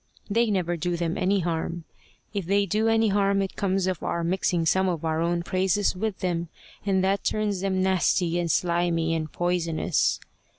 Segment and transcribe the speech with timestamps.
[0.31, 1.83] They never do them any harm.
[2.33, 5.95] If they do any harm, it comes of our mixing some of our own praises
[5.95, 6.49] with them,
[6.83, 10.19] and that turns them nasty and slimy and poisonous.